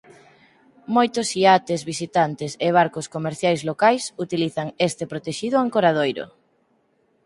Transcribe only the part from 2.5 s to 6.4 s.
e barcos comerciais locais utilizan este protexido ancoradoiro.